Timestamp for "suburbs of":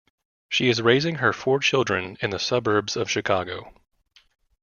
2.39-3.07